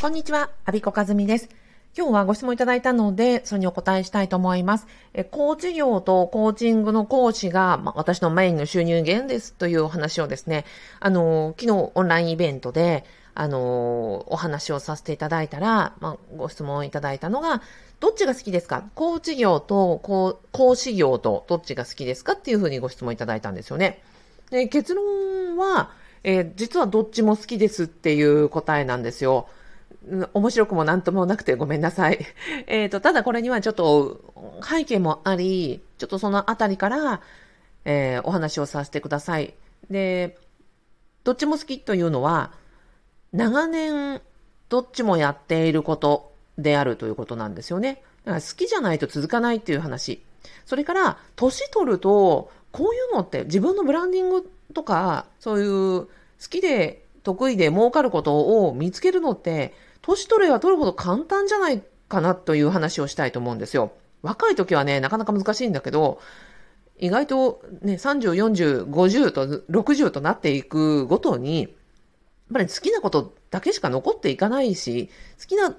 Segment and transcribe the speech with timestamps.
[0.00, 1.48] こんにちは、アビコカズミです。
[1.96, 4.86] 今日はご質問いただいたので、それにお答えしたいと思います。
[5.12, 10.64] え、コーチ業とコーチングの講師が、まあ、私のメインの収入源ですというお話をですね、
[11.00, 17.60] あの、昨日オンラインイベントで、あの、お話をさせていただいたら、まあ、ご質問いただいたのが、
[17.98, 18.84] どっちが好きですか？
[18.94, 19.98] コーチ業と
[20.52, 22.34] 講師業とどっちが好きですか？
[22.34, 24.00] っていうふうにご質問いただいたんですよね。
[24.50, 25.90] で結論は、
[26.22, 29.48] えー、実はどっちも好きですっていう答えなんですよ。
[30.34, 32.18] 面白くもなんともなくてごめんなさい。
[32.66, 34.20] えっ、ー、と、ただこれにはちょっと
[34.62, 37.20] 背景もあり、ちょっとそのあたりから、
[37.84, 39.54] えー、お話をさせてください。
[39.90, 40.38] で、
[41.24, 42.52] どっちも好きというのは、
[43.32, 44.20] 長年
[44.68, 48.02] どっちもやっていることであるということなんですよね。
[48.24, 50.22] だから好きじゃないと続かないっていう話。
[50.66, 56.08] それから、年取ると、こういうのって自分のブランディングとか、そういう好
[56.50, 59.74] きで得意で儲かることを見つけるのって、
[60.08, 63.92] 年取れば取るほど簡単じゃないかなという話をしたいと思うんですよ。
[64.22, 66.20] 若い時はね、なかなか難しいんだけど、
[66.98, 71.70] 意外とね、30、40、50と60となっていくごとに、やっ
[72.54, 75.76] ぱり好きなことだけしか残っていかないし、好きな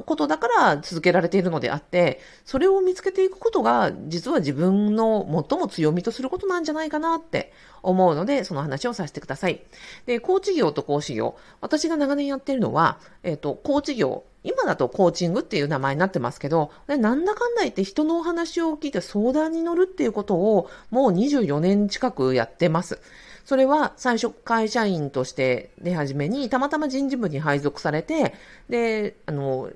[0.00, 9.62] ことだから続けられているのであって、それを見つけていくことが、実は自分の最も強みとすることなんじゃないかなって思うので、その話をさせてください。
[10.06, 11.36] で、コーチ業と講師業。
[11.60, 14.24] 私が長年やっているのは、えっ、ー、と、コーチ業。
[14.46, 23.00] 今だとコーチングっていう名前になってますけど、なんだかんだ言って人のお話を聞いて相談に乗るっていうことをもう24年近くやってます。
[23.44, 28.34] それは最初会社員として出始めに、たまたま人事部に配属されて、
[28.68, 29.70] で、あの、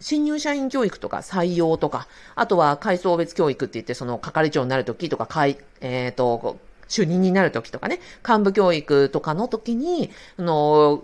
[0.00, 11.02] 新入社員教育とか採用とか、あとは階層別教育って言って、その係長になるときとか、会、えっ、ー、と、主任になるときとかね、幹部教育とかのときに、あの、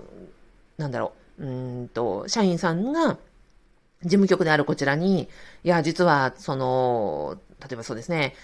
[0.78, 3.18] なんだろう、うんと、社員さんが、
[4.02, 5.28] 事務局であるこちらに、
[5.64, 8.34] いや、実は、その、例えばそうですね、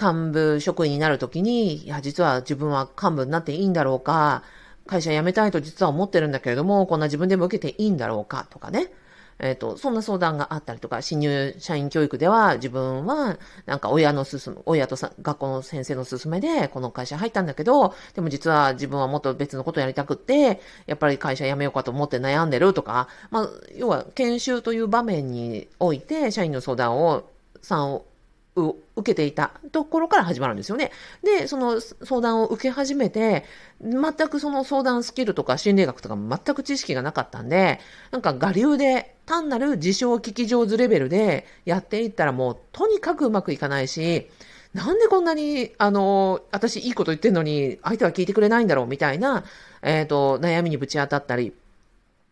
[0.00, 4.42] 幹部職員になるときに、いや、実は自分は幹部になっていいんだろうか、
[4.86, 8.92] 会社辞めたいと実は思ってるんだけれども、こんな自分でも受けていいんだろうか、とかね。
[9.38, 27.28] えっ、ー、と、そんな相談があったりとか、新入社員教育では自分は、なんか親の進む、親とさ学校の先生の勧めで、この会社入ったんだけど、でも実は自分はもっと別のことやりたくって、やっぱり会社辞めようかと思って悩んでるとか、まあ、要は研修という場面において、社員の相談を、
[27.60, 28.06] さんを
[28.56, 30.90] を受けていたところから始まるんですよね。
[31.22, 33.44] で、その相談を受け始めて、
[33.80, 37.80] 全くその相談スキルとか心理学とか全く知識がなかったんで、
[38.10, 44.28] なんか我流で単なる自称聞き上手レベルでやっていったらもうとにかくうまくいかないし、
[44.72, 49.44] なんでこんなに、あの、私いいこと言ってんのに相手は聞いてくれないんだろうみたいな、
[49.82, 51.54] えっ、ー、と、悩みにぶち当たったり、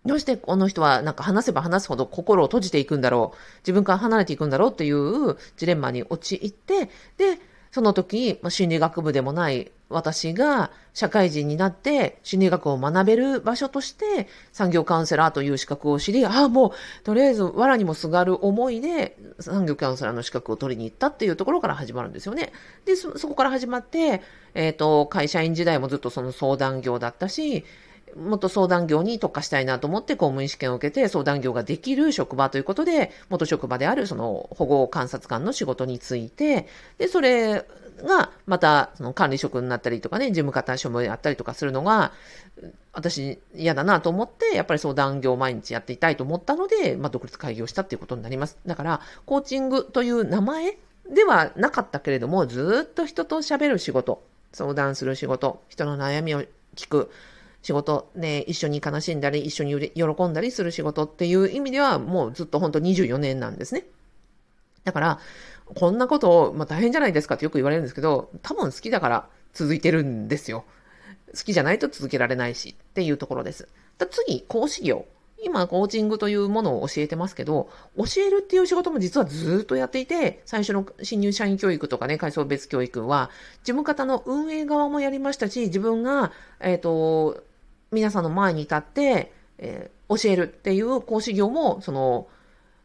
[0.06, 7.38] どうしてこの人はなんか話せば話すほど心を閉じていくんだろう、自分から離れていくんだろうっていうジレンマに陥って、で、
[7.72, 16.70] その時、まあ、心理学部でもない私が社会人になって心理学を学べる場所として産業カウンセラーという資格を知り、ああ、もう
[17.02, 22.52] とりあえず藁にもすがる思いで産業カウンセラーの資格を取りに行ったっていうところから始まるんですよね。
[22.84, 24.22] で、そこから始まって、
[24.54, 27.64] えっ、ー、と、会社員時代もずっとその相談業だったし、
[28.16, 36.66] もっと相談業に特化したいなと思って公務員試験を受けて相談業ができる職場ということで、元職場であるその保護観察官の仕事について、
[36.98, 37.64] で、それ
[38.02, 42.12] がまたその管理職になったりとかね、事務方処務やったりとかするのが、
[42.92, 48.58] 私嫌だなと思って、やっぱり相談業を毎日やっていたいと思ったので、まあ、独立開業したっていうことになります。
[48.66, 50.78] だから、コーチングという名前
[51.10, 54.22] ではなかったけれども、ずっと人と喋る仕事、
[54.52, 56.44] 相談する仕事、人の悩みを
[56.76, 57.10] 聞く、
[57.64, 63.86] 仕事、ね、一緒に悲しんだり、一緒に喜んだりする仕事っていう意味では、もうずっと本当24年なんですね。
[64.84, 65.18] だから、
[65.64, 70.66] こんなことを、まあ大変じゃないですかってよく言われるんですけど、多分好きだから続いてるんですよ。
[71.34, 73.66] 好きじゃないと続けられないしっていうところです。
[74.10, 75.06] 次、講師業。
[75.42, 83.30] 今、コーチングというものを教えてますけど、教えるっていう仕事も実はずっとやっていて、最初の新入社員教育とかね、階層別教育は、
[83.62, 87.42] 事務方の運営側もやりましたし、自分が、えっ、ー、と、
[87.92, 92.28] 皆さんの前に立って、えー、教えるっていう講師業も、その、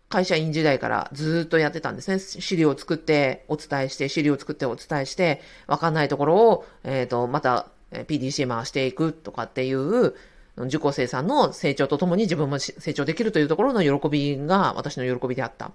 [0.09, 2.19] 会社員時代からずっとやってたんですね。
[2.19, 10.15] 資料を作ってお伝えして、資料を作ってお伝えして、わかんないところを、えっ、ー、と、また PDC 回していくとかっていう、
[10.57, 15.71] 受講生さんの成長とともに自分も成長できるというところの喜びが私の喜びであった。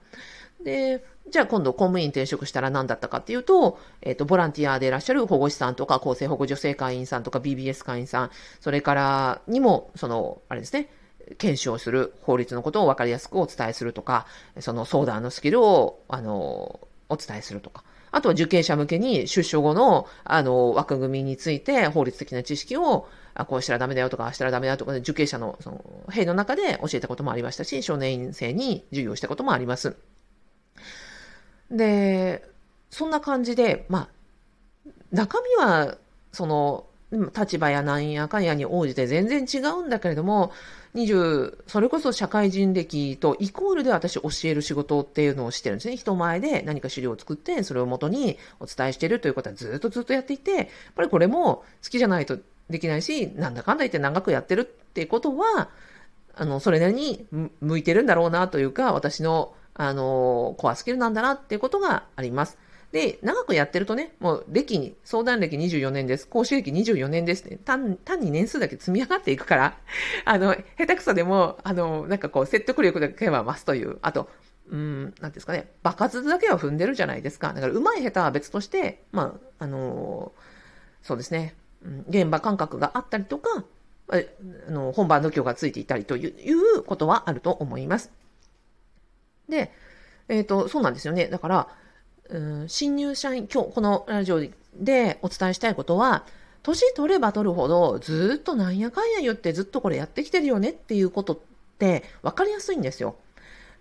[0.64, 8.30] で、じゃあ今度公務員転職したら何だったかっていうと、えっ、ー、と、ボランティアでいらっしゃる保護士さんとか、厚生保護女性会員さんとか、BBS 会員さん、
[8.60, 10.90] それからにも、その、あれですね、
[11.38, 14.26] 研修をする、法律のことを分かりやすくお伝えするとか、
[14.60, 17.84] その相談のスキルを、あの、お伝えするとか。
[18.10, 29.96] あとは受刑者向けに出所後の、あの、枠組みについて法律的な知識を、あこうしたらダメだよとか、ああしたらダメだよとか、受刑者の、その、兵の中で教えたこともありましたし、少年院生に授業したこともあります。
[31.70, 32.48] で、
[32.90, 34.08] そんな感じで、ま
[34.86, 35.98] あ、中身は、
[36.32, 36.86] その、
[37.36, 40.52] 立場やなんやかんやに応じて全然違うんだけれども、
[40.94, 45.96] 20、それこそ社会人歴とイコールで私教える仕事っていうのをしてるんですね。
[45.96, 52.38] 人前で何か資料を作って、それを元にお伝えしてるということはずっとずっとやっていて、やっぱりこれも好きじゃないと
[52.70, 55.68] できないし、なんだかんだ言って長くやってるっていうことは、
[56.36, 57.26] あの、それなりに
[57.60, 62.58] 向いてるんだろうなというか、私の、あの、コアスキルなんだなっていうことがあります。
[62.92, 66.28] で、長くやってるとね、もう歴に、相談歴24年です。
[66.28, 67.58] 講師歴24年ですね。
[67.64, 69.78] 単、単に年数だけ積み上がっていくから、
[70.24, 74.28] あの、下手くそでも、あの、なんかこう、説得力だけは増すという、あと、
[74.70, 77.52] うん、なんですかね、爆発だけは踏んでるじゃないですか。
[77.52, 80.32] だから、上手い下手は別として、まあ、あの
[81.02, 81.54] そうですね、
[82.08, 83.64] 現場感覚があったりとか、
[84.08, 84.16] あ
[84.70, 88.10] の本番度胸がついていたりということはあると思います。
[89.48, 89.72] で、
[90.28, 91.26] えっ、ー、と、そうなんですよね。
[91.28, 91.68] だから、
[92.30, 94.40] うん、新入社員、今日このラジオ
[94.74, 96.24] でお伝えしたいことは、
[96.62, 101.38] 年取れば取るほどずっとなんやかんや言ってずっとこれやってきてるよねっていうことっ
[101.78, 103.16] て分かりやすいんですよ。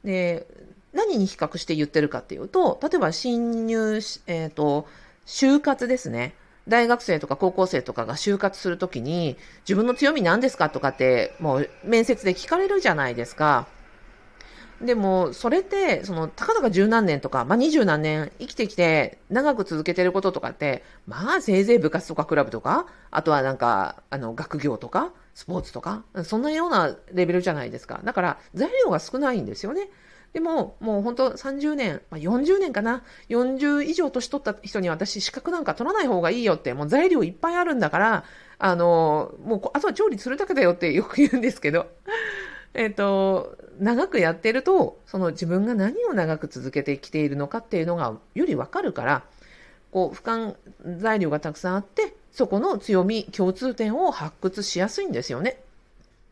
[0.04, 0.46] で、
[0.92, 4.86] 何に比較して言ってるかっていうと、例えば新入、えっ、ー、と、
[5.26, 6.36] 就活ですね。
[6.68, 13.68] 大学生とか高校生とかが就活するときに、自分の強み何ですかとかって、もう面接で聞かれるじゃないですか。
[14.82, 28.02] でも、それって、その、たかだか十何年とか、まあ、二十何年生きてきて、長く続けてることとかって、まあ、せいぜい部活とかクラブとか、あとはなんか、あの、学業とか、スポーツとか、そんなようなレベルじゃないですか。
[28.04, 29.90] だから、材料が少ないんですよね。
[30.34, 33.04] でも、もう本当30年、まあ、40年かな。
[33.30, 38.24] 40以上年取った人に私資格なんか取らない方がいいよって、もう材料いっぱいあるんだから、
[38.58, 41.88] あの、もう、あとは調理するだけだよってよく言うんですけど、
[42.74, 49.24] えっと、長くやってると、その自分が何を長く続けてきているのかっていうのがよりわかるから、
[49.92, 50.56] こう、俯瞰
[51.00, 55.60] 材料がたくさんあって、そこの強み、共通点を発掘しやすいんですよね。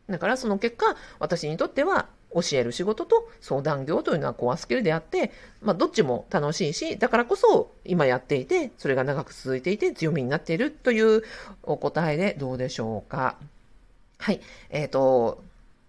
[0.08, 5.30] だからその結果、私にとっては教える仕事と相談業というのはコアスキルであって、
[5.60, 11.22] まあ、どっちも楽しいし、だからこそ今やっていて、それが長く続いていて強みになっているという
[11.62, 13.36] お答えでどうでしょうか。
[14.18, 14.40] はい。
[14.70, 15.42] えっ、ー、と、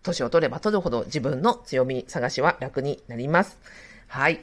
[0.03, 3.59] 年を取れば取るほど自分の強み探しは楽になります。
[4.07, 4.41] はい。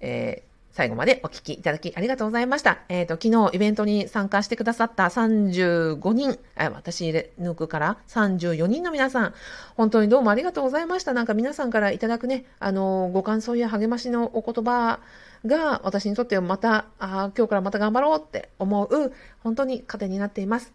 [0.00, 2.78] えー最後までお聞きいただきありがとうございました。
[2.88, 7.10] えっ、ー、と、昨日イベントに参加してくださった35人、私
[7.40, 9.34] 抜くから34人の皆さん、
[9.76, 11.14] 本当にどうもありがとうございました。
[11.14, 15.00] なんか皆さんからいただくね、あの、ご感想や励ましのお言葉
[15.44, 20.72] が私にとってはまた、あ今日からまた頑張ろうって思う、本当に糧になっています。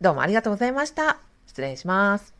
[0.00, 1.18] どうもありがとうございました。
[1.46, 2.37] 失礼します。